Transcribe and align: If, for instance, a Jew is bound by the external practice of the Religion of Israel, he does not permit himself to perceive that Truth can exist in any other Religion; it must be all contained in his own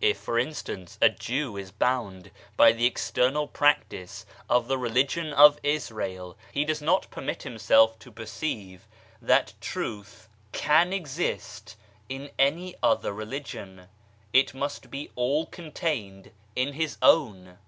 If, 0.00 0.18
for 0.18 0.36
instance, 0.36 0.98
a 1.00 1.08
Jew 1.08 1.56
is 1.56 1.70
bound 1.70 2.32
by 2.56 2.72
the 2.72 2.86
external 2.86 3.46
practice 3.46 4.26
of 4.48 4.66
the 4.66 4.76
Religion 4.76 5.32
of 5.32 5.60
Israel, 5.62 6.36
he 6.50 6.64
does 6.64 6.82
not 6.82 7.08
permit 7.12 7.44
himself 7.44 7.96
to 8.00 8.10
perceive 8.10 8.88
that 9.22 9.54
Truth 9.60 10.28
can 10.50 10.92
exist 10.92 11.76
in 12.08 12.30
any 12.36 12.74
other 12.82 13.12
Religion; 13.12 13.82
it 14.32 14.54
must 14.54 14.90
be 14.90 15.12
all 15.14 15.46
contained 15.46 16.32
in 16.56 16.72
his 16.72 16.98
own 17.00 17.56